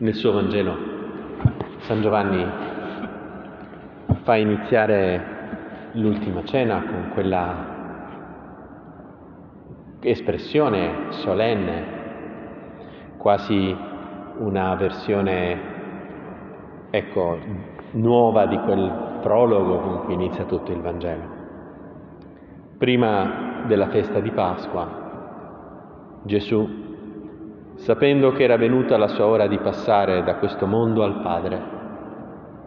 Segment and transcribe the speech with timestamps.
[0.00, 0.76] nel suo Vangelo
[1.80, 2.46] San Giovanni
[4.22, 5.38] fa iniziare
[5.92, 7.78] l'ultima cena con quella
[10.00, 11.84] espressione solenne,
[13.18, 13.76] quasi
[14.38, 15.60] una versione,
[16.90, 17.38] ecco,
[17.92, 21.38] nuova di quel prologo con cui inizia tutto il Vangelo.
[22.78, 26.79] Prima della festa di Pasqua, Gesù,
[27.80, 31.60] sapendo che era venuta la sua ora di passare da questo mondo al Padre,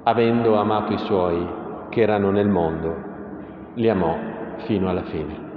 [0.03, 1.48] avendo amato i suoi
[1.89, 2.95] che erano nel mondo,
[3.76, 4.17] li amò
[4.66, 5.52] fino alla fine.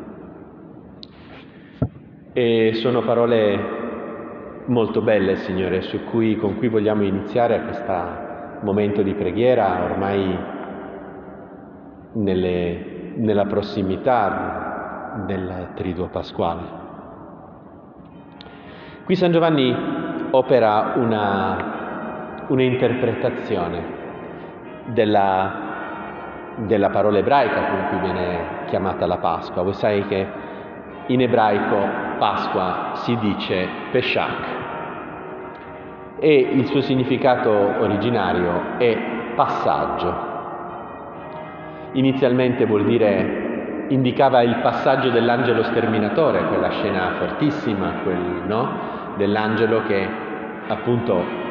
[2.34, 7.95] E sono parole molto belle, Signore, cui, con cui vogliamo iniziare questo
[8.60, 10.38] momento di preghiera ormai
[12.12, 16.86] nelle, nella prossimità del triduo pasquale.
[19.06, 19.73] Qui San Giovanni
[20.33, 23.85] opera una, un'interpretazione
[24.87, 25.52] della,
[26.57, 29.63] della parola ebraica con cui viene chiamata la Pasqua.
[29.63, 30.26] Voi sai che
[31.07, 31.76] in ebraico
[32.18, 34.45] Pasqua si dice Peshach
[36.18, 37.48] e il suo significato
[37.79, 38.98] originario è
[39.37, 40.15] passaggio.
[41.93, 48.96] Inizialmente vuol dire, indicava il passaggio dell'angelo sterminatore, quella scena fortissima, quel, no?
[49.17, 50.09] Dell'angelo che
[50.69, 51.45] appunto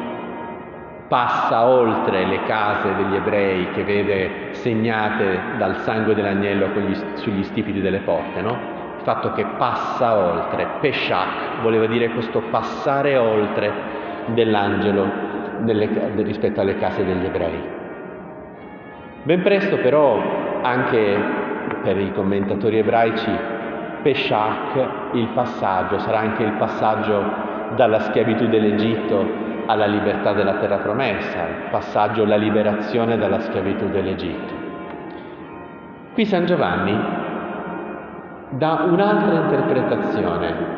[1.08, 6.68] passa oltre le case degli ebrei che vede segnate dal sangue dell'agnello
[7.14, 8.74] sugli stipiti delle porte, no?
[9.06, 13.72] fatto che passa oltre, Peshach voleva dire questo passare oltre
[14.26, 15.08] dell'angelo
[15.60, 17.62] delle, rispetto alle case degli ebrei.
[19.22, 20.20] Ben presto però
[20.60, 21.20] anche
[21.84, 23.30] per i commentatori ebraici
[24.02, 27.45] Peshach, il passaggio, sarà anche il passaggio
[27.76, 34.54] dalla schiavitù dell'Egitto alla libertà della terra promessa, il passaggio, la liberazione dalla schiavitù dell'Egitto.
[36.14, 36.98] Qui San Giovanni
[38.50, 40.74] da un'altra interpretazione,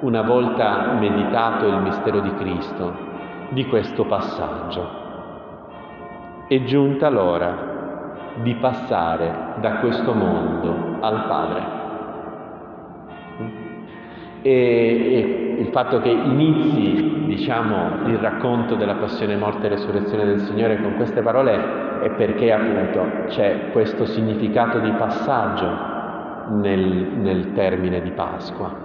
[0.00, 2.94] una volta meditato il mistero di Cristo,
[3.50, 5.04] di questo passaggio.
[6.46, 7.74] È giunta l'ora
[8.36, 11.74] di passare da questo mondo al Padre.
[14.42, 20.40] E, e, il fatto che inizi, diciamo, il racconto della passione, morte e resurrezione del
[20.40, 25.94] Signore con queste parole è perché appunto c'è questo significato di passaggio
[26.48, 28.84] nel, nel termine di Pasqua.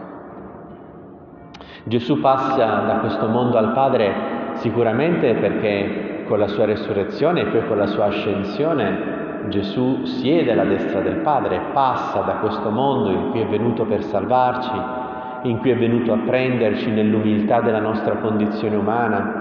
[1.83, 4.13] Gesù passa da questo mondo al Padre
[4.53, 10.65] sicuramente perché con la sua resurrezione e poi con la sua ascensione Gesù siede alla
[10.65, 15.00] destra del Padre, passa da questo mondo in cui è venuto per salvarci,
[15.43, 19.39] in cui è venuto a prenderci nell'umiltà della nostra condizione umana,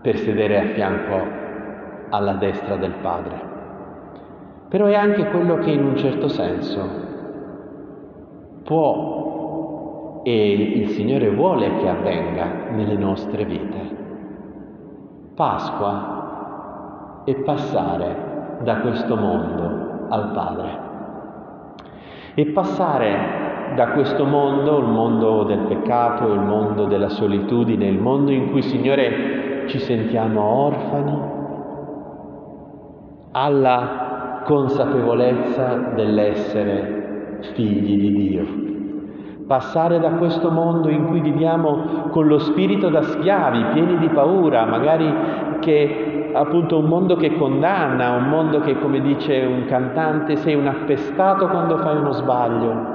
[0.00, 1.40] per sedere a fianco
[2.10, 3.50] alla destra del Padre
[4.72, 6.88] però è anche quello che in un certo senso
[8.64, 13.96] può e il Signore vuole che avvenga nelle nostre vite.
[15.34, 20.78] Pasqua è passare da questo mondo al Padre.
[22.32, 23.41] E passare
[23.74, 28.62] da questo mondo, il mondo del peccato, il mondo della solitudine, il mondo in cui,
[28.62, 31.18] Signore, ci sentiamo orfani,
[33.32, 38.46] alla consapevolezza dell'essere figli di Dio.
[39.46, 44.64] Passare da questo mondo in cui viviamo con lo spirito da schiavi, pieni di paura,
[44.64, 50.54] magari che appunto un mondo che condanna, un mondo che come dice un cantante sei
[50.54, 52.91] un appestato quando fai uno sbaglio,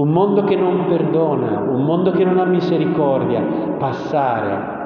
[0.00, 3.42] un mondo che non perdona, un mondo che non ha misericordia,
[3.78, 4.76] passare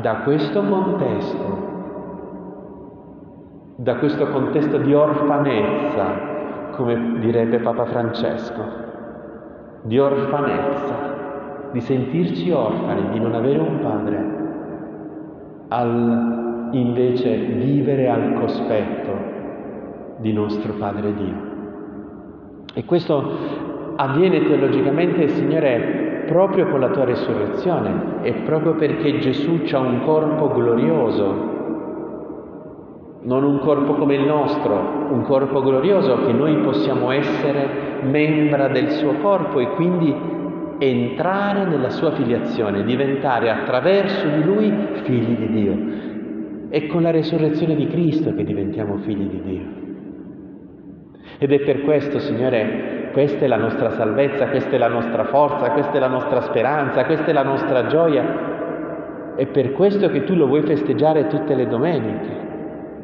[0.00, 1.72] da questo contesto
[3.76, 6.04] da questo contesto di orfanezza,
[6.72, 8.62] come direbbe Papa Francesco,
[9.82, 11.12] di orfanezza,
[11.72, 14.42] di sentirci orfani, di non avere un padre,
[15.68, 19.12] al invece vivere al cospetto
[20.18, 21.52] di nostro Padre Dio.
[22.74, 23.22] E questo
[23.96, 30.52] avviene teologicamente, Signore, proprio con la tua risurrezione e proprio perché Gesù ha un corpo
[30.52, 31.52] glorioso
[33.24, 38.90] non un corpo come il nostro, un corpo glorioso che noi possiamo essere membra del
[38.90, 40.14] suo corpo e quindi
[40.78, 44.72] entrare nella sua filiazione, diventare attraverso di lui
[45.04, 45.78] figli di Dio.
[46.68, 49.83] È con la resurrezione di Cristo che diventiamo figli di Dio.
[51.38, 55.70] Ed è per questo, Signore, questa è la nostra salvezza, questa è la nostra forza,
[55.70, 60.34] questa è la nostra speranza, questa è la nostra gioia, è per questo che tu
[60.34, 62.42] lo vuoi festeggiare tutte le domeniche.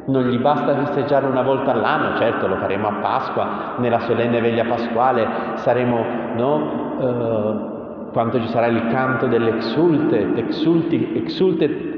[0.05, 4.65] Non gli basta festeggiarlo una volta all'anno, certo lo faremo a Pasqua, nella solenne veglia
[4.65, 6.05] pasquale, saremo,
[6.35, 6.79] no?
[6.97, 11.91] Uh, quando ci sarà il canto dell'exulte, exulti, exulte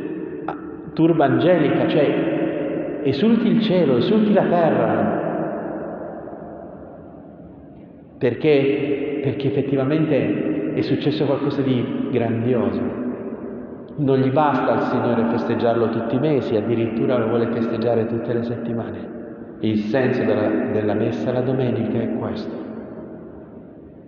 [0.93, 5.22] turba angelica, cioè esulti il cielo, esulti la terra.
[8.23, 9.19] Perché?
[9.21, 12.79] Perché effettivamente è successo qualcosa di grandioso.
[13.97, 18.43] Non gli basta al Signore festeggiarlo tutti i mesi, addirittura lo vuole festeggiare tutte le
[18.43, 19.57] settimane.
[19.59, 22.55] Il senso della, della messa la domenica è questo.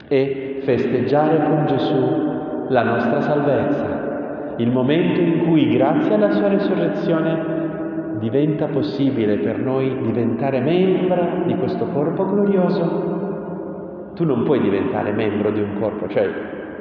[0.08, 8.18] E festeggiare con Gesù la nostra salvezza, il momento in cui grazie alla sua risurrezione
[8.20, 13.25] diventa possibile per noi diventare membra di questo corpo glorioso.
[14.16, 16.30] Tu non puoi diventare membro di un corpo, cioè,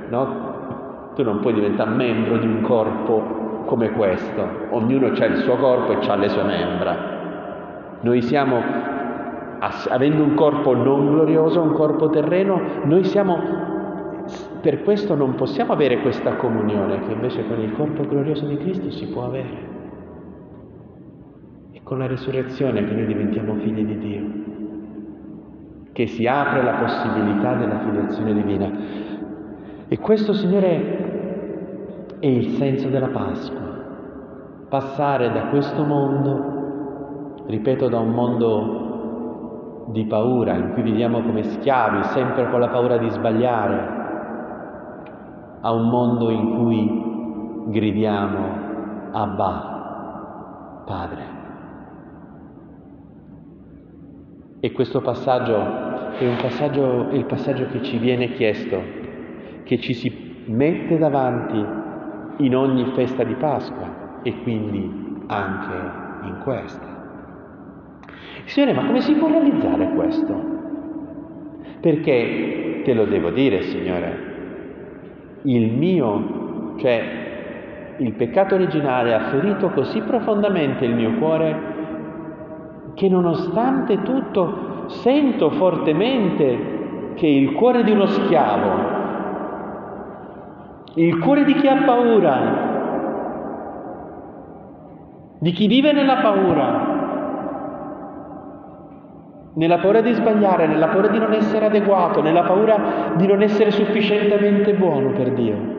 [0.08, 1.12] no?
[1.14, 4.46] Tu non puoi diventare membro di un corpo come questo.
[4.70, 7.12] Ognuno ha il suo corpo e ha le sue membra.
[8.00, 8.60] Noi siamo,
[9.88, 13.38] avendo un corpo non glorioso, un corpo terreno, noi siamo,
[14.60, 18.90] per questo non possiamo avere questa comunione che invece con il corpo glorioso di Cristo
[18.90, 19.72] si può avere.
[21.72, 24.22] È con la risurrezione che noi diventiamo figli di Dio,
[25.94, 28.69] che si apre la possibilità della filiazione divina.
[29.87, 33.62] E questo, Signore, è il senso della Pasqua.
[34.69, 42.02] Passare da questo mondo, ripeto, da un mondo di paura in cui viviamo come schiavi,
[42.06, 44.02] sempre con la paura di sbagliare,
[45.61, 48.62] a un mondo in cui gridiamo
[49.12, 51.23] Abba, Padre.
[54.58, 55.83] E questo passaggio
[56.19, 58.81] è, un passaggio il passaggio che ci viene chiesto,
[59.64, 61.64] che ci si mette davanti
[62.38, 67.02] in ogni festa di Pasqua e quindi anche in questa.
[68.44, 70.52] Signore, ma come si può realizzare questo?
[71.81, 74.32] Perché te lo devo dire, Signore,
[75.43, 77.22] il mio, cioè
[77.99, 81.72] il peccato originale ha ferito così profondamente il mio cuore
[82.94, 89.02] che nonostante tutto sento fortemente che il cuore di uno schiavo
[90.96, 92.62] il cuore di chi ha paura,
[95.38, 96.92] di chi vive nella paura,
[99.54, 103.72] nella paura di sbagliare, nella paura di non essere adeguato, nella paura di non essere
[103.72, 105.74] sufficientemente buono per Dio.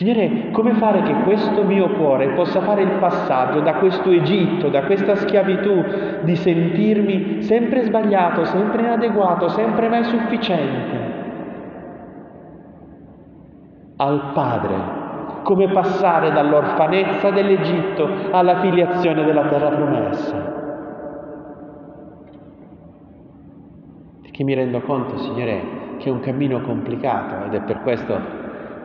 [0.00, 4.84] Signore, come fare che questo mio cuore possa fare il passaggio da questo Egitto, da
[4.84, 5.84] questa schiavitù,
[6.22, 10.96] di sentirmi sempre sbagliato, sempre inadeguato, sempre mai sufficiente,
[13.96, 14.74] al Padre,
[15.42, 20.36] come passare dall'orfanezza dell'Egitto alla filiazione della terra promessa.
[24.22, 25.60] Perché mi rendo conto, Signore,
[25.98, 28.39] che è un cammino complicato ed è per questo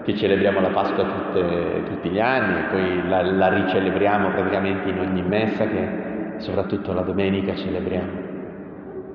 [0.06, 5.24] che celebriamo la Pasqua tutte, tutti gli anni poi la, la ricelebriamo praticamente in ogni
[5.24, 8.34] messa che soprattutto la domenica celebriamo.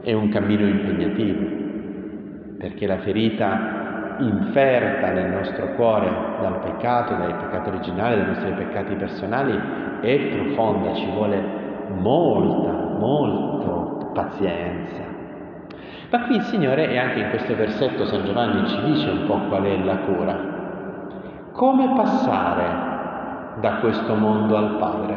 [0.03, 1.59] È un cammino impegnativo
[2.59, 8.95] perché la ferita inferta nel nostro cuore dal peccato, dai peccati originali, dai nostri peccati
[8.97, 9.59] personali,
[10.01, 11.41] è profonda, ci vuole
[11.91, 15.05] molta, molta pazienza.
[16.11, 19.39] Ma qui il Signore, e anche in questo versetto San Giovanni ci dice un po'
[19.49, 20.60] qual è la cura.
[21.53, 25.17] Come passare da questo mondo al Padre?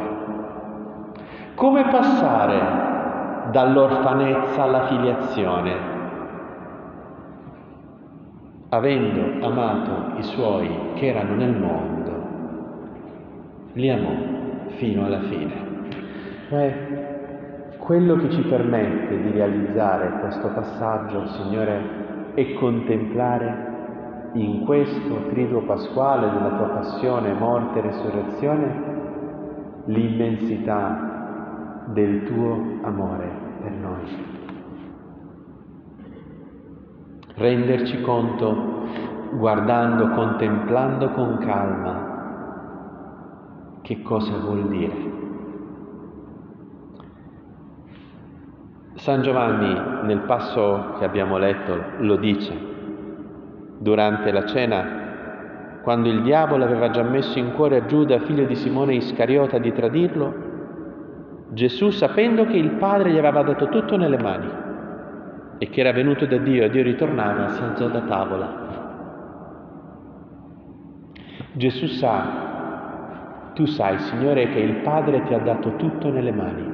[1.54, 5.72] Come passare dall'orfanezza alla filiazione,
[8.70, 12.12] avendo amato i suoi che erano nel mondo,
[13.74, 14.14] li amò
[14.76, 15.52] fino alla fine.
[16.48, 23.73] Cioè, quello che ci permette di realizzare questo passaggio, Signore, è contemplare
[24.34, 28.92] in questo triduo pasquale della tua passione, morte e resurrezione
[29.86, 34.42] l'immensità del tuo amore per noi
[37.36, 38.82] renderci conto
[39.32, 42.12] guardando, contemplando con calma
[43.82, 45.12] che cosa vuol dire.
[48.94, 52.73] San Giovanni nel passo che abbiamo letto lo dice
[53.84, 55.02] durante la cena
[55.82, 59.70] quando il diavolo aveva già messo in cuore a Giuda, figlio di Simone Iscariota, di
[59.70, 60.52] tradirlo,
[61.50, 64.48] Gesù, sapendo che il Padre gli aveva dato tutto nelle mani,
[65.58, 68.62] e che era venuto da Dio e Dio ritornava, si alzò da tavola.
[71.52, 76.72] Gesù sa tu sai, Signore, che il Padre ti ha dato tutto nelle mani.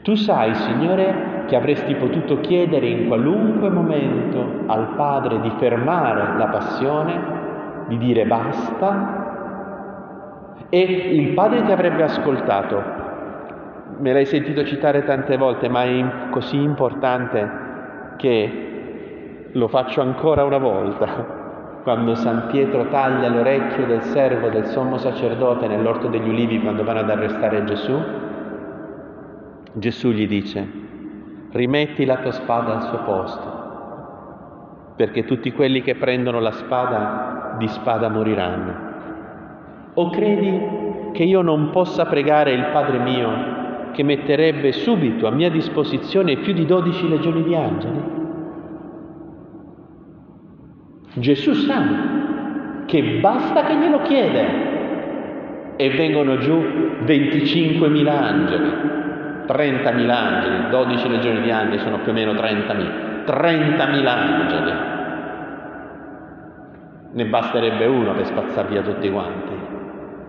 [0.00, 6.46] Tu sai, Signore, che avresti potuto chiedere in qualunque momento al Padre di fermare la
[6.46, 7.20] passione,
[7.88, 9.20] di dire basta,
[10.68, 13.00] e il Padre ti avrebbe ascoltato.
[13.98, 17.50] Me l'hai sentito citare tante volte, ma è così importante
[18.16, 21.40] che lo faccio ancora una volta
[21.82, 27.00] quando San Pietro taglia l'orecchio del servo del sommo sacerdote nell'orto degli ulivi quando vanno
[27.00, 28.00] ad arrestare Gesù,
[29.72, 30.81] Gesù gli dice,
[31.52, 37.68] rimetti la tua spada al suo posto, perché tutti quelli che prendono la spada di
[37.68, 38.90] spada moriranno.
[39.94, 45.50] O credi che io non possa pregare il Padre mio che metterebbe subito a mia
[45.50, 48.20] disposizione più di dodici legioni di angeli?
[51.14, 51.82] Gesù sa
[52.86, 54.70] che basta che glielo chiede
[55.76, 58.70] e vengono giù 25.000 angeli,
[59.52, 64.72] 30.000 angeli, 12 legioni di angeli sono più o meno 30.000, 30.000 angeli.
[67.12, 69.52] Ne basterebbe uno per spazzare via tutti quanti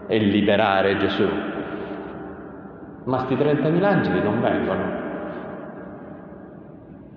[0.07, 1.29] e liberare Gesù.
[3.05, 5.01] Ma sti 30.000 angeli non vengono.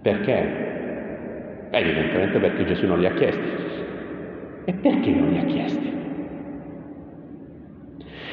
[0.03, 1.69] Perché?
[1.71, 3.65] Evidentemente perché Gesù non li ha chiesti.
[4.67, 5.96] E perché non li ha chiesti?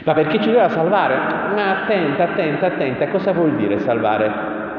[0.04, 1.16] Ma perché ci doveva salvare?
[1.56, 4.32] Ma attenta, attenta, attenta, cosa vuol dire salvare?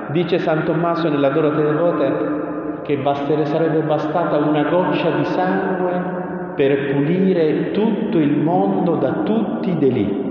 [0.09, 2.43] Dice San Tommaso nella Dorote Devote
[2.83, 9.71] che bastere, sarebbe bastata una goccia di sangue per pulire tutto il mondo da tutti
[9.71, 10.25] i delitti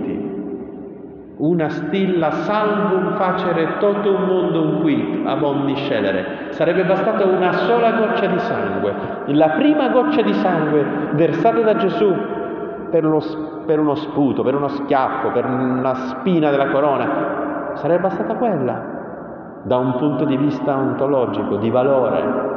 [1.44, 6.48] una stilla salvum facere totum mundum quid ab omni scelere.
[6.50, 8.94] Sarebbe bastata una sola goccia di sangue,
[9.26, 12.16] la prima goccia di sangue versata da Gesù
[12.90, 13.20] per uno,
[13.66, 17.72] per uno sputo, per uno schiaffo, per una spina della corona.
[17.76, 22.52] Sarebbe bastata quella, da un punto di vista ontologico, di valore.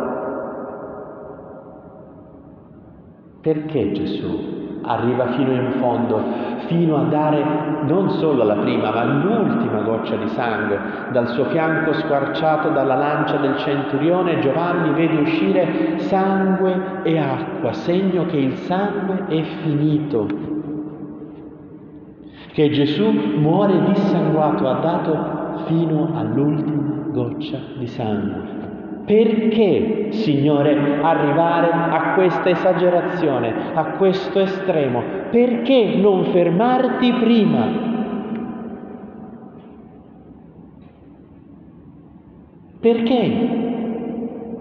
[3.40, 6.20] Perché Gesù arriva fino in fondo,
[6.66, 7.44] fino a dare
[7.82, 10.78] non solo la prima, ma l'ultima goccia di sangue.
[11.10, 18.26] Dal suo fianco squarciato dalla lancia del centurione, Giovanni vede uscire sangue e acqua, segno
[18.26, 20.26] che il sangue è finito,
[22.56, 29.04] che Gesù muore dissanguato, ha dato fino all'ultima goccia di sangue.
[29.04, 35.02] Perché, Signore, arrivare a questa esagerazione, a questo estremo?
[35.30, 37.66] Perché non fermarti prima?
[42.80, 43.64] Perché?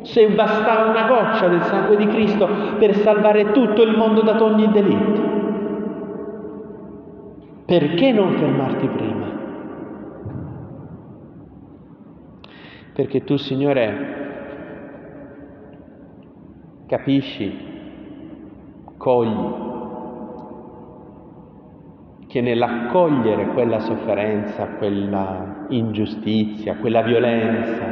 [0.01, 2.45] Se bastava una goccia del sangue di Cristo
[2.77, 5.24] per salvare tutto il mondo da ogni delitto.
[7.65, 9.43] Perché non fermarti prima?
[12.93, 14.13] Perché tu, Signore,
[16.85, 17.73] capisci,
[18.97, 19.63] cogli
[22.27, 27.83] che nell'accogliere quella sofferenza, quella ingiustizia, quella violenza,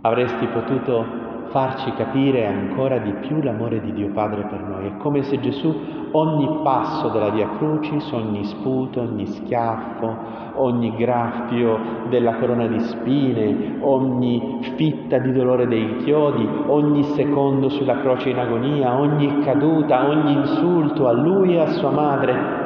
[0.00, 4.88] avresti potuto farci capire ancora di più l'amore di Dio Padre per noi.
[4.88, 5.72] È come se Gesù
[6.12, 10.16] ogni passo della via crucis, ogni sputo, ogni schiaffo,
[10.54, 11.78] ogni graffio
[12.08, 18.38] della corona di spine, ogni fitta di dolore dei chiodi, ogni secondo sulla croce in
[18.38, 22.60] agonia, ogni caduta, ogni insulto a lui e a sua madre.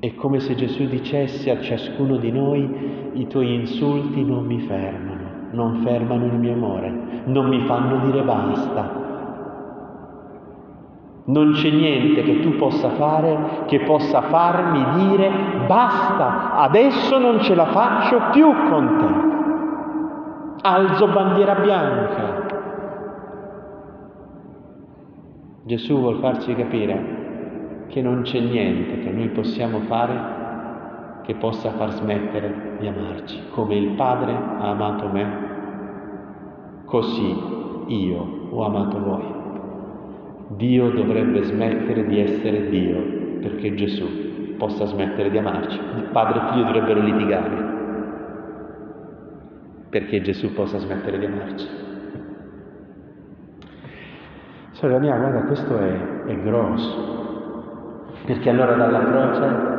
[0.00, 5.07] È come se Gesù dicesse a ciascuno di noi, i tuoi insulti non mi fermano
[5.50, 6.92] non fermano il mio amore,
[7.24, 9.06] non mi fanno dire basta.
[11.24, 15.30] Non c'è niente che tu possa fare che possa farmi dire
[15.66, 20.66] basta, adesso non ce la faccio più con te.
[20.68, 22.46] Alzo bandiera bianca.
[25.64, 30.37] Gesù vuol farci capire che non c'è niente che noi possiamo fare
[31.28, 33.48] che possa far smettere di amarci.
[33.50, 35.26] Come il Padre ha amato me,
[36.86, 37.36] così
[37.88, 39.36] io ho amato voi.
[40.56, 45.78] Dio dovrebbe smettere di essere Dio perché Gesù possa smettere di amarci.
[45.96, 47.76] Il padre e il figlio dovrebbero litigare
[49.90, 51.68] perché Gesù possa smettere di amarci.
[54.70, 59.77] Sorella mia, guarda, questo è, è grosso, perché allora dalla croce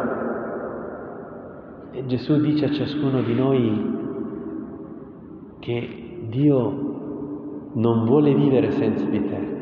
[1.92, 3.98] e Gesù dice a ciascuno di noi
[5.60, 9.58] che Dio non vuole vivere senza di te,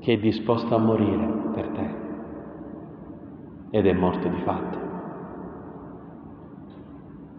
[0.00, 2.00] che è disposto a morire per te
[3.70, 4.78] ed è morto di fatto.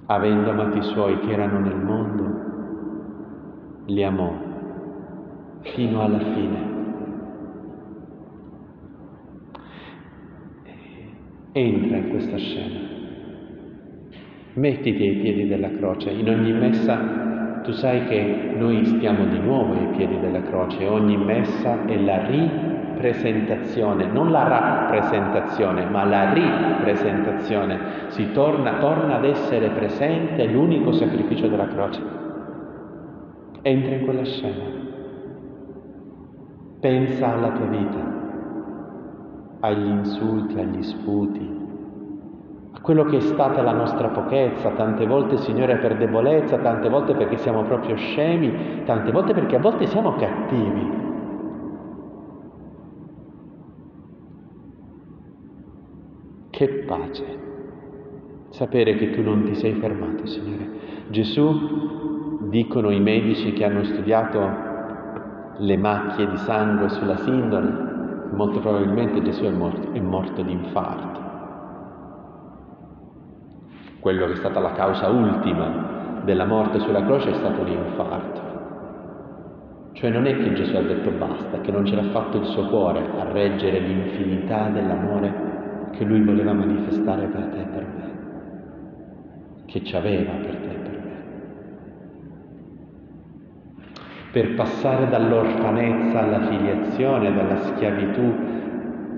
[0.07, 2.41] Avendo amati i suoi che erano nel mondo,
[3.85, 4.33] li amò
[5.61, 6.71] fino alla fine.
[11.51, 12.92] Entra in questa scena,
[14.53, 17.31] mettiti ai piedi della croce, in ogni messa
[17.63, 22.27] tu sai che noi stiamo di nuovo ai piedi della croce, ogni messa è la
[22.27, 31.47] ripresentazione, non la rappresentazione, ma la ripresentazione, si torna, torna ad essere presente l'unico sacrificio
[31.47, 32.01] della croce.
[33.61, 34.63] Entra in quella scena,
[36.81, 38.21] pensa alla tua vita,
[39.61, 41.62] agli insulti, agli sputi,
[42.81, 47.37] quello che è stata la nostra pochezza, tante volte Signore per debolezza, tante volte perché
[47.37, 51.01] siamo proprio scemi, tante volte perché a volte siamo cattivi.
[56.49, 57.41] Che pace
[58.49, 60.69] sapere che tu non ti sei fermato, Signore.
[61.09, 64.71] Gesù, dicono i medici che hanno studiato
[65.57, 71.22] le macchie di sangue sulla sindone, molto probabilmente Gesù è morto, è morto di infarto.
[74.03, 78.41] Quello che è stata la causa ultima della morte sulla croce è stato l'infarto.
[79.93, 82.67] Cioè non è che Gesù ha detto basta, che non ce l'ha fatto il suo
[82.67, 88.11] cuore a reggere l'infinità dell'amore che lui voleva manifestare per te e per me,
[89.67, 91.23] che ci aveva per te e per me.
[94.33, 98.35] Per passare dall'orfanezza alla filiazione, dalla schiavitù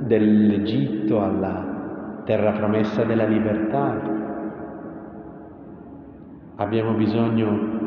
[0.02, 4.15] dell'Egitto alla terra promessa della libertà,
[6.56, 7.84] abbiamo bisogno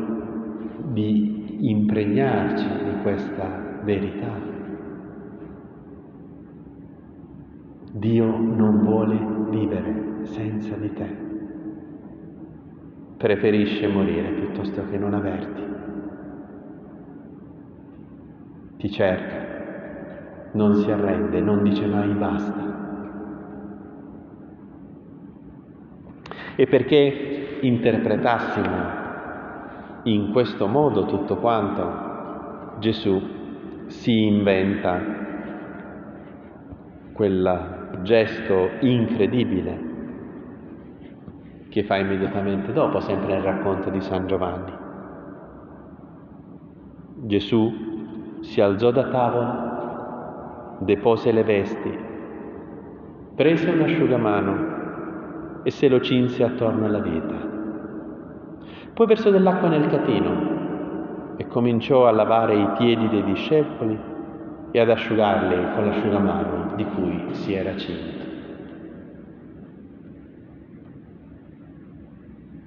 [0.91, 4.57] di impregnarci di questa verità.
[7.91, 9.17] Dio non vuole
[9.49, 11.27] vivere senza di te.
[13.17, 15.67] Preferisce morire piuttosto che non averti.
[18.77, 22.68] Ti cerca, non si arrende, non dice mai basta.
[26.59, 28.67] E perché interpretassimo
[30.03, 33.17] in questo modo tutto quanto, Gesù
[33.85, 34.99] si inventa
[37.13, 39.87] quel gesto incredibile
[41.69, 44.73] che fa immediatamente dopo, sempre nel racconto di San Giovanni.
[47.21, 51.97] Gesù si alzò da tavola, depose le vesti,
[53.33, 54.68] prese un asciugamano
[55.63, 57.35] e se lo cinse attorno alla vita.
[58.93, 63.97] Poi versò dell'acqua nel catino e cominciò a lavare i piedi dei discepoli
[64.71, 68.27] e ad asciugarli con l'asciugamano di cui si era cinto.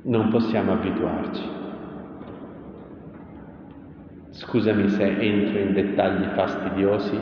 [0.05, 1.61] Non possiamo abituarci.
[4.31, 7.18] Scusami se entro in dettagli fastidiosi,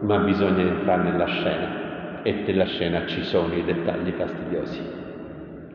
[0.00, 4.99] ma bisogna entrare nella scena e nella scena ci sono i dettagli fastidiosi.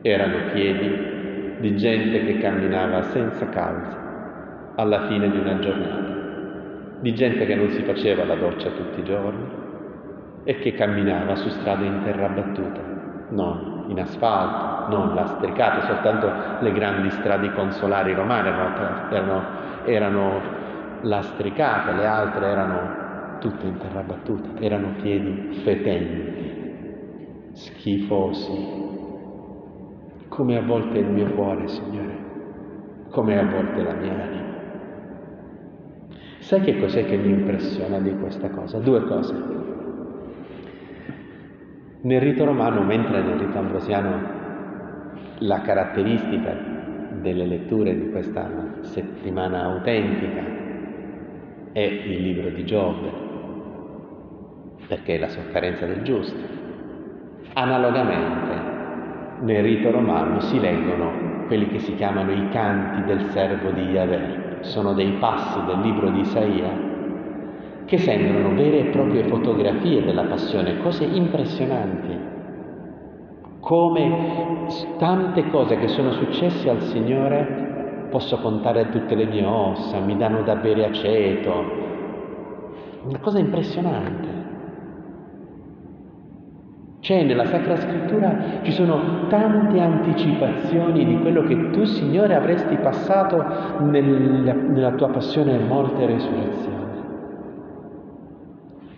[0.06, 3.96] Erano piedi di gente che camminava senza calze
[4.76, 9.02] alla fine di una giornata, di gente che non si faceva la doccia tutti i
[9.02, 9.44] giorni
[10.44, 12.80] e che camminava su strade in terra battuta,
[13.30, 19.42] non in asfalto, non lastricate, soltanto le grandi strade consolari romane erano, erano,
[19.86, 20.40] erano
[21.00, 28.95] lastricate, le altre erano tutte in terra battuta, erano piedi fetenti, schifosi,
[30.36, 32.14] come a volte il mio cuore, Signore,
[33.08, 34.54] come a volte la mia anima.
[36.40, 38.78] Sai che cos'è che mi impressiona di questa cosa?
[38.78, 39.34] Due cose.
[42.02, 44.34] Nel rito romano, mentre nel rito ambrosiano
[45.38, 46.54] la caratteristica
[47.22, 48.46] delle letture di questa
[48.80, 50.42] settimana autentica
[51.72, 53.10] è il libro di Giobbe,
[54.86, 56.38] perché è la sofferenza del giusto.
[57.54, 58.75] Analogamente
[59.40, 64.58] nel rito romano si leggono quelli che si chiamano i canti del servo di Yahweh,
[64.60, 66.94] sono dei passi del libro di Isaia
[67.84, 72.18] che sembrano vere e proprie fotografie della passione, cose impressionanti,
[73.60, 74.64] come
[74.98, 80.42] tante cose che sono successe al Signore posso contare tutte le mie ossa, mi danno
[80.42, 81.64] da bere aceto,
[83.04, 84.45] una cosa impressionante.
[87.00, 93.44] C'è nella Sacra Scrittura, ci sono tante anticipazioni di quello che tu, Signore, avresti passato
[93.80, 96.84] nella, nella tua passione, morte e resurrezione.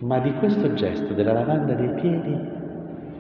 [0.01, 2.37] Ma di questo gesto della lavanda dei piedi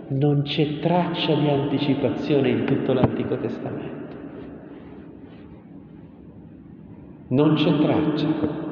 [0.09, 4.17] non c'è traccia di anticipazione in tutto l'Antico Testamento.
[7.29, 8.67] Non c'è traccia.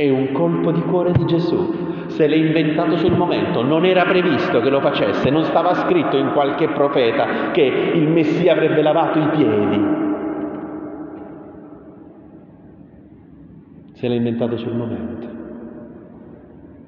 [0.00, 2.06] È un colpo di cuore di Gesù.
[2.06, 6.32] Se l'è inventato sul momento, non era previsto che lo facesse, non stava scritto in
[6.32, 9.84] qualche profeta che il Messia avrebbe lavato i piedi.
[13.92, 15.28] Se l'ha inventato sul momento.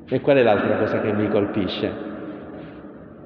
[0.09, 1.93] E qual è l'altra cosa che mi colpisce?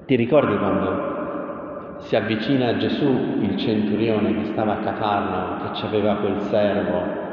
[0.05, 6.17] Ti ricordi quando si avvicina a Gesù il centurione che stava a Cafarno, che aveva
[6.17, 7.26] quel servo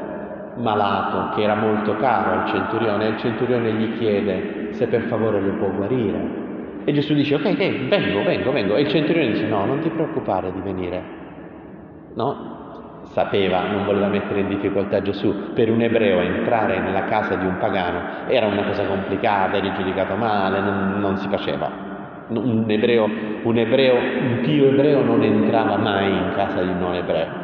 [0.56, 5.40] malato che era molto caro al centurione e il centurione gli chiede se per favore
[5.40, 6.42] lo può guarire.
[6.84, 8.76] E Gesù dice ok, ok, vengo, vengo, vengo.
[8.76, 11.02] E il centurione dice no, non ti preoccupare di venire.
[12.14, 12.52] No?
[13.04, 15.52] Sapeva, non voleva mettere in difficoltà Gesù.
[15.54, 20.14] Per un ebreo entrare nella casa di un pagano era una cosa complicata, eri giudicato
[20.14, 21.70] male, non, non si faceva.
[22.28, 23.08] Un ebreo,
[23.42, 27.43] un ebreo, un pio ebreo non entrava mai in casa di un non ebreo.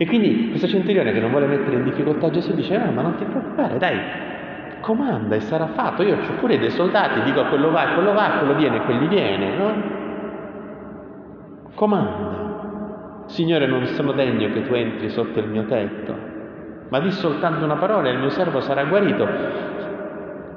[0.00, 3.16] E quindi questo centurione che non vuole mettere in difficoltà Gesù dice, no, ma non
[3.16, 3.98] ti preoccupare, dai,
[4.80, 6.02] comanda e sarà fatto.
[6.02, 9.56] Io ho pure dei soldati, dico a quello va, quello va, quello viene, quelli viene,
[9.58, 9.72] no?
[11.74, 13.24] Comanda.
[13.26, 16.16] Signore, non sono degno che tu entri sotto il mio tetto,
[16.88, 19.28] ma di soltanto una parola e il mio servo sarà guarito.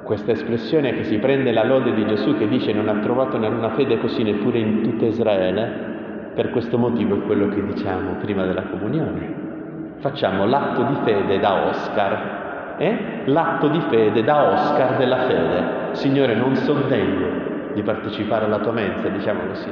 [0.04, 3.74] Questa espressione che si prende la lode di Gesù che dice non ha trovato una
[3.74, 5.94] fede così neppure in tutta Israele,
[6.34, 9.42] per questo motivo è quello che diciamo prima della comunione.
[9.98, 13.22] Facciamo l'atto di fede da Oscar, eh?
[13.26, 15.94] l'atto di fede da Oscar della fede.
[15.94, 19.70] Signore, non sono degno di partecipare alla tua mensa, diciamo così.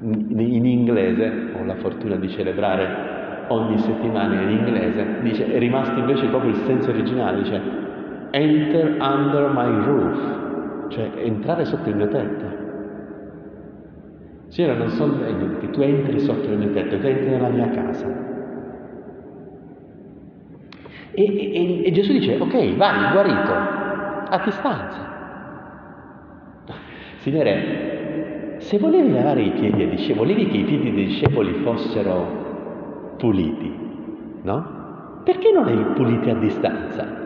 [0.00, 3.12] In inglese, ho la fortuna di celebrare
[3.48, 7.60] ogni settimana in inglese, dice, è rimasto invece proprio il senso originale, dice,
[8.30, 12.53] enter under my roof, cioè entrare sotto il mio tetto.
[14.54, 17.68] Signore, non sono degno che tu entri sotto il mio tetto, che entri nella mia
[17.70, 18.06] casa.
[21.10, 25.12] E, e, e Gesù dice, ok, vai, guarito, a distanza.
[27.16, 33.14] Signore, se volevi lavare i piedi ai discepoli, volevi che i piedi dei discepoli fossero
[33.18, 33.76] puliti,
[34.42, 35.22] no?
[35.24, 37.23] Perché non li puliti a distanza?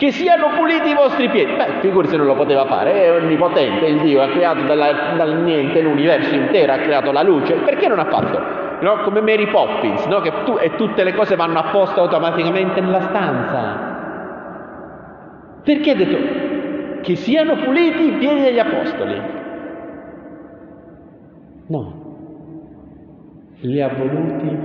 [0.00, 1.52] Che siano puliti i vostri piedi.
[1.52, 5.42] Beh, figuri se non lo poteva fare, è onnipotente, il Dio ha creato dalla, dal
[5.42, 8.78] niente l'universo intero, ha creato la luce, perché non ha fatto?
[8.80, 9.02] No?
[9.02, 10.20] Come Mary Poppins, no?
[10.20, 13.88] che tu, e tutte le cose vanno a posto automaticamente nella stanza.
[15.64, 19.20] Perché ha detto che siano puliti i piedi degli apostoli?
[21.66, 22.16] No,
[23.60, 24.58] li ha voluti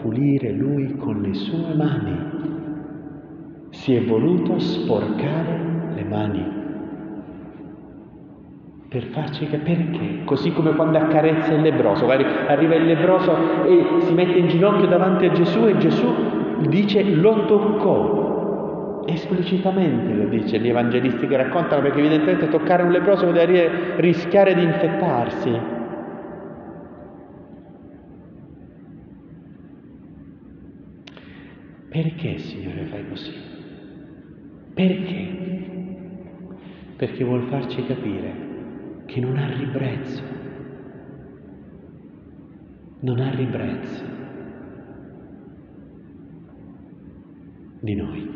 [0.00, 2.61] pulire lui con le sue mani
[3.72, 5.60] si è voluto sporcare
[5.94, 6.60] le mani
[8.88, 14.12] per farci capire perché, così come quando accarezza il lebroso, arriva il lebroso e si
[14.12, 16.04] mette in ginocchio davanti a Gesù e Gesù
[16.68, 23.24] dice lo toccò, esplicitamente lo dice gli evangelisti che raccontano perché evidentemente toccare un lebroso
[23.24, 25.60] vuol dire rischiare di infettarsi.
[31.88, 33.51] Perché Signore fai così?
[34.74, 35.40] Perché?
[36.96, 38.50] Perché vuol farci capire
[39.06, 40.22] che non ha ribrezzo,
[43.00, 44.04] non ha ribrezzo
[47.80, 48.30] di noi.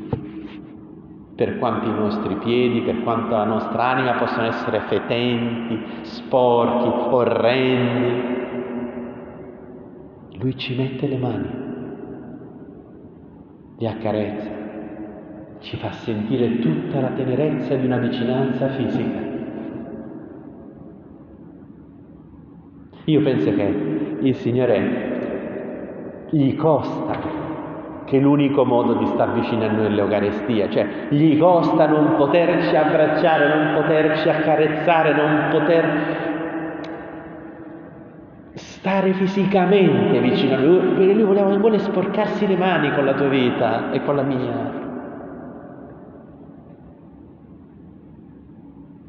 [1.36, 8.34] Per quanto i nostri piedi, per quanto la nostra anima possono essere fetenti, sporchi, orrendi,
[10.38, 11.48] lui ci mette le mani,
[13.78, 14.50] li accarezza,
[15.60, 19.18] ci fa sentire tutta la tenerezza di una vicinanza fisica.
[23.04, 25.14] Io penso che il Signore
[26.30, 27.44] gli costa
[28.04, 32.74] che l'unico modo di star vicino a noi è l'Eucarestia, cioè gli costa non poterci
[32.74, 36.24] abbracciare, non poterci accarezzare, non poter
[38.54, 43.28] stare fisicamente vicino a lui, perché lui voleva, vuole sporcarsi le mani con la tua
[43.28, 44.85] vita e con la mia.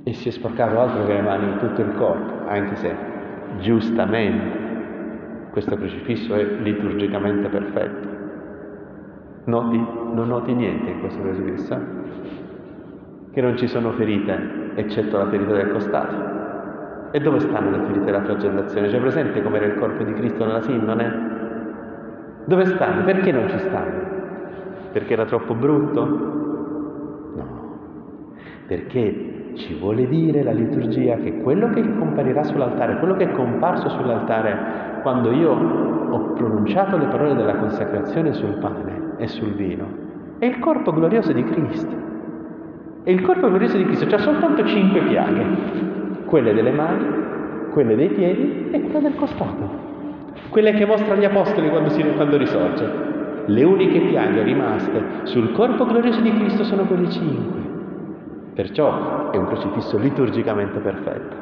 [0.08, 2.96] E si è sporcato altro che le mani in tutto il corpo, anche se
[3.60, 4.66] giustamente
[5.52, 8.08] questo crocifisso è liturgicamente perfetto.
[9.44, 9.78] Noti,
[10.14, 11.96] non noti niente in questo crocifisso?
[13.34, 17.12] che non ci sono ferite, eccetto la ferita del costato.
[17.12, 18.88] E dove stanno le ferite della flagellazione?
[18.88, 22.46] C'è presente com'era il corpo di Cristo nella sindone?
[22.46, 23.04] Dove stanno?
[23.04, 24.02] Perché non ci stanno?
[24.92, 26.06] Perché era troppo brutto?
[27.36, 27.80] No,
[28.66, 33.90] perché ci vuole dire la liturgia che quello che comparirà sull'altare, quello che è comparso
[33.90, 39.86] sull'altare quando io ho pronunciato le parole della consacrazione sul pane e sul vino,
[40.40, 42.06] è il corpo glorioso di Cristo.
[43.04, 45.46] E il corpo glorioso di Cristo ha soltanto cinque piaghe,
[46.26, 47.06] quelle delle mani,
[47.72, 49.86] quelle dei piedi e quella del costato.
[50.50, 53.06] Quelle che mostra gli apostoli quando, si, quando risorge.
[53.46, 57.67] Le uniche piaghe rimaste sul corpo glorioso di Cristo sono quelle cinque.
[58.58, 61.36] Perciò è un crocifisso liturgicamente perfetto.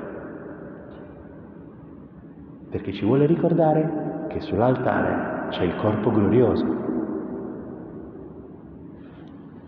[2.70, 6.66] Perché ci vuole ricordare che sull'altare c'è il corpo glorioso.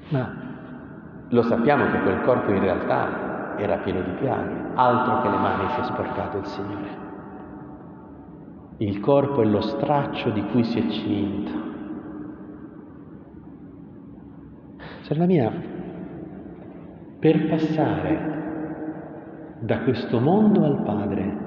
[0.10, 0.30] Ma
[1.30, 5.70] lo sappiamo che quel corpo in realtà era pieno di piaghe, altro che le mani
[5.70, 6.98] si è sporcato il Signore.
[8.80, 11.52] Il corpo è lo straccio di cui si è cinto.
[15.04, 15.77] Sorella mia,
[17.20, 18.36] per passare
[19.60, 21.46] da questo mondo al Padre,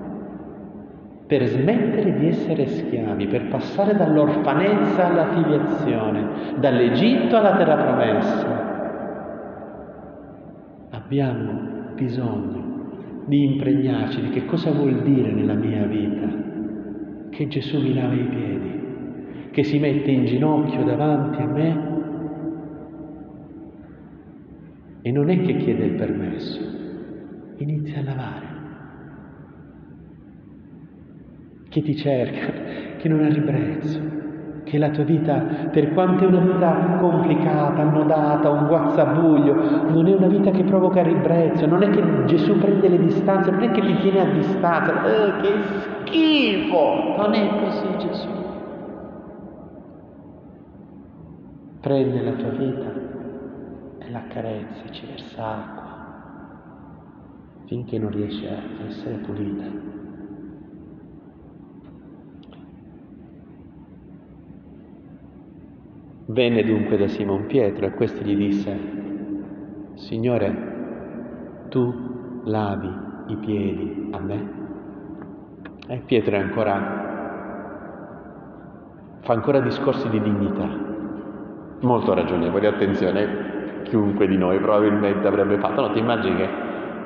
[1.27, 8.69] per smettere di essere schiavi, per passare dall'orfanezza alla filiazione, dall'Egitto alla terra promessa,
[10.91, 12.59] abbiamo bisogno
[13.27, 16.27] di impregnarci di che cosa vuol dire nella mia vita
[17.31, 21.90] che Gesù mi lava i piedi, che si mette in ginocchio davanti a me
[25.03, 26.61] e non è che chiede il permesso,
[27.57, 28.47] inizia a lavare,
[31.69, 32.53] che ti cerca,
[32.99, 34.19] che non ha ribrezzo,
[34.65, 39.55] che la tua vita, per quanto è una vita complicata, annodata, un guazzabuglio,
[39.89, 43.63] non è una vita che provoca ribrezzo, non è che Gesù prende le distanze, non
[43.63, 45.53] è che ti tiene a distanza, eh, che
[46.05, 48.29] schifo, non è così Gesù.
[51.81, 53.00] Prende la tua vita
[54.11, 55.99] la carezza, ci versa acqua,
[57.67, 59.99] finché non riesce a essere pulita.
[66.27, 68.79] Venne dunque da Simon Pietro e questo gli disse,
[69.95, 72.93] Signore, tu lavi
[73.27, 74.59] i piedi a me?
[75.89, 76.79] E Pietro ancora,
[79.23, 80.69] fa ancora discorsi di dignità,
[81.81, 83.50] molto ragionevoli, attenzione,
[83.83, 86.49] chiunque di noi probabilmente avrebbe fatto, no, ti immagini che,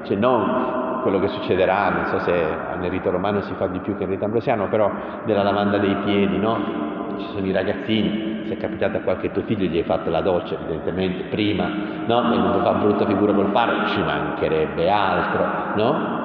[0.03, 2.33] cioè non quello che succederà, non so se
[2.81, 4.91] nel rito romano si fa di più che nel rito ambrosiano, però
[5.25, 6.83] della lavanda dei piedi, no?
[7.19, 10.23] Ci sono i ragazzini, se è capitato a qualche tuo figlio gli hai fatto la
[10.23, 11.69] doccia evidentemente prima,
[12.07, 12.33] no?
[12.33, 16.23] E non fa brutta figura col padre, ci mancherebbe altro, no?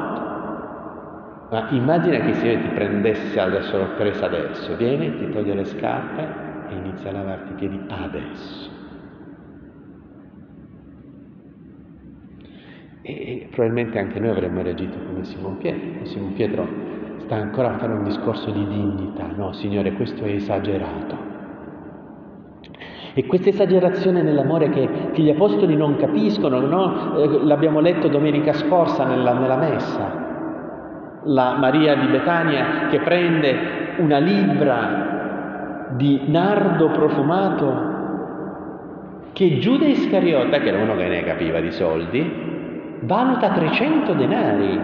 [1.50, 6.28] Ma immagina che se ti prendesse alla sorpresa adesso, viene, ti toglie le scarpe
[6.70, 8.79] e inizia a lavarti i piedi adesso.
[13.10, 16.06] E probabilmente anche noi avremmo reagito come Simon Pietro.
[16.06, 16.68] Simon Pietro
[17.20, 19.28] sta ancora a fare un discorso di dignità.
[19.36, 21.28] No, Signore, questo è esagerato.
[23.16, 27.18] E questa esagerazione nell'amore che, che gli apostoli non capiscono, no?
[27.18, 33.56] eh, l'abbiamo letto domenica scorsa nella, nella messa, la Maria di Betania che prende
[33.98, 37.88] una libra di nardo profumato
[39.34, 42.49] che Giuda Iscariota, che era uno che ne capiva di soldi,
[43.02, 44.80] valuta 300 denari,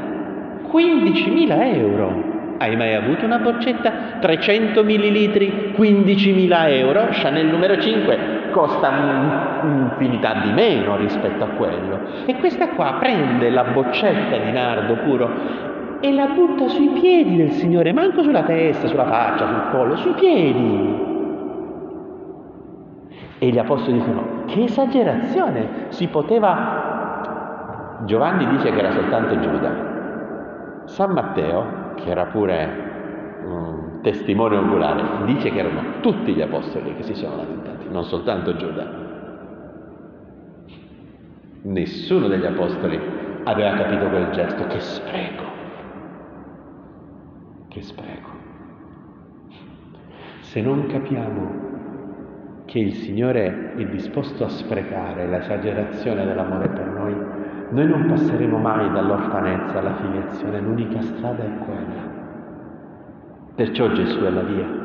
[0.71, 2.33] 15.000 euro.
[2.57, 3.91] Hai mai avuto una boccetta?
[4.19, 8.89] 300 millilitri, 15.000 euro, Chanel numero 5 costa
[9.63, 11.99] un'infinità di meno rispetto a quello.
[12.25, 15.29] E questa qua prende la boccetta di nardo puro
[15.99, 20.13] e la butta sui piedi del Signore, manco sulla testa, sulla faccia, sul collo, sui
[20.13, 21.13] piedi.
[23.39, 26.94] E gli apostoli dicono, che esagerazione, si poteva...
[28.05, 30.83] Giovanni dice che era soltanto Giuda.
[30.85, 32.83] San Matteo che era pure
[33.43, 38.55] un testimone oculare, dice che erano tutti gli apostoli che si sono lamentati, non soltanto
[38.55, 39.03] Giuda.
[41.63, 42.99] Nessuno degli apostoli
[43.43, 45.43] aveva capito quel gesto, che spreco,
[47.69, 48.29] che spreco.
[50.41, 51.63] Se non capiamo
[52.65, 57.34] che il Signore è disposto a sprecare l'esagerazione dell'amore per noi,
[57.69, 62.13] noi non passeremo mai dall'orfanezza alla filiazione, l'unica strada è quella.
[63.55, 64.83] Perciò Gesù è la via.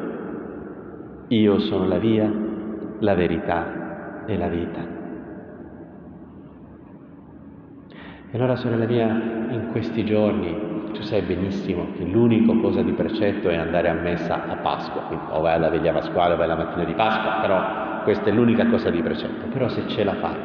[1.29, 2.31] Io sono la via,
[3.01, 4.99] la verità e la vita.
[8.33, 9.07] E allora, sorella mia,
[9.51, 14.47] in questi giorni tu sai benissimo che l'unica cosa di precetto è andare a messa
[14.49, 18.03] a Pasqua, quindi o vai alla veglia pasquale o vai alla mattina di Pasqua, però
[18.05, 19.47] questa è l'unica cosa di precetto.
[19.47, 20.37] Però se ce la fai,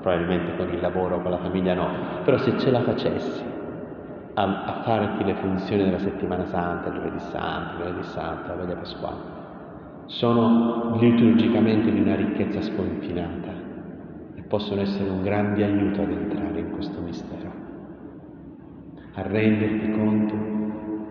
[0.00, 1.88] probabilmente con il lavoro, con la famiglia no,
[2.24, 3.42] però se ce la facessi
[4.34, 8.54] a, a farti le funzioni della settimana santa, il giovedì santo, il venerdì santo, la
[8.54, 9.36] veglia pasquale,
[10.06, 13.52] sono liturgicamente di una ricchezza sconfinata
[14.36, 17.52] e possono essere un grande aiuto ad entrare in questo mistero,
[19.14, 20.34] a renderti conto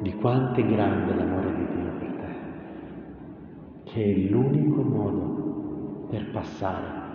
[0.02, 7.07] di quanto è grande l'amore di Dio per te, che è l'unico modo per passare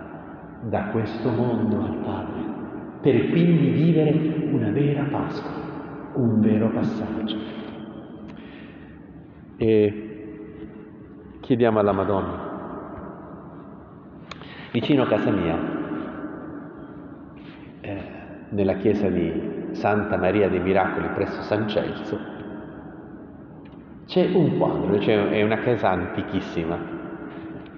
[0.62, 2.42] da questo mondo al Padre,
[3.00, 4.10] per quindi vivere
[4.52, 5.50] una vera Pasqua,
[6.14, 7.36] un vero passaggio.
[9.56, 10.02] E
[11.40, 12.50] chiediamo alla Madonna.
[14.70, 15.58] Vicino a casa mia,
[17.80, 18.02] eh,
[18.50, 22.18] nella chiesa di Santa Maria dei Miracoli presso San Celso,
[24.06, 27.01] c'è un quadro, cioè è una casa antichissima.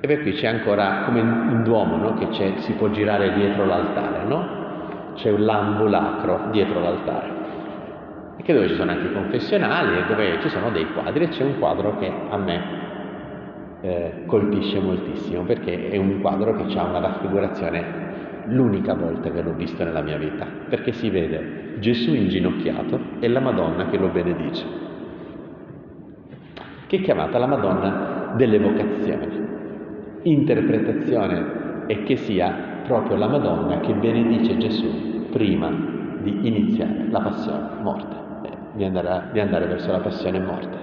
[0.04, 2.12] E per qui c'è ancora, come in Duomo, no?
[2.12, 5.12] che si può girare dietro l'altare, no?
[5.14, 7.32] C'è un l'ambulacro dietro l'altare.
[8.36, 11.28] E che dove ci sono anche i confessionali e dove ci sono dei quadri e
[11.28, 12.62] c'è un quadro che a me
[13.80, 19.54] eh, colpisce moltissimo perché è un quadro che ha una raffigurazione l'unica volta che l'ho
[19.54, 24.66] visto nella mia vita, perché si vede Gesù inginocchiato e la Madonna che lo benedice,
[26.88, 29.62] che è chiamata la Madonna delle vocazioni.
[30.24, 35.70] Interpretazione è che sia proprio la Madonna che benedice Gesù prima
[36.22, 40.78] di iniziare la passione morte, eh, di, andare, di andare verso la passione morte.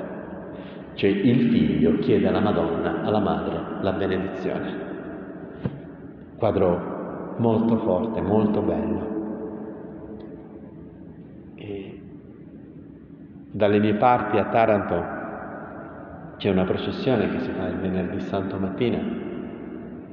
[0.93, 4.89] Cioè il figlio chiede alla Madonna, alla madre, la benedizione.
[6.37, 9.09] Quadro molto forte, molto bello.
[11.55, 12.01] E
[13.49, 15.19] dalle mie parti a Taranto
[16.37, 19.20] c'è una processione che si fa il venerdì santo mattina,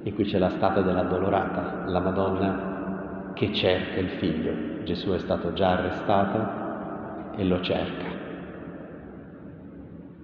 [0.08, 4.82] in cui c'è la statua della Dolorata, la Madonna che cerca il figlio.
[4.84, 8.06] Gesù è stato già arrestato e lo cerca.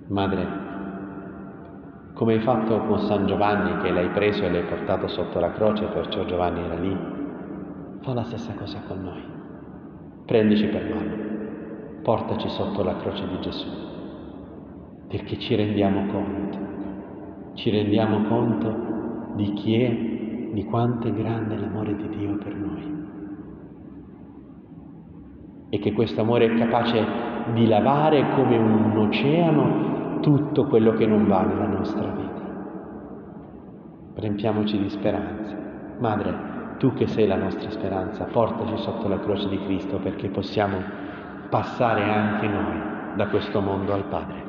[0.08, 0.62] Madre,
[2.14, 5.84] come hai fatto con San Giovanni che l'hai preso e l'hai portato sotto la croce,
[5.84, 6.96] perciò Giovanni era lì,
[8.00, 9.22] fa la stessa cosa con noi.
[10.24, 13.68] Prendici per mano, portaci sotto la croce di Gesù,
[15.08, 16.58] perché ci rendiamo conto,
[17.52, 18.93] ci rendiamo conto
[19.34, 23.02] di chi è, di quanto è grande l'amore di Dio per noi.
[25.70, 27.04] E che questo amore è capace
[27.52, 32.42] di lavare come un oceano tutto quello che non va nella nostra vita.
[34.14, 35.56] Riempiamoci di speranza.
[35.98, 40.78] Madre, tu che sei la nostra speranza, portaci sotto la croce di Cristo perché possiamo
[41.50, 44.43] passare anche noi da questo mondo al Padre.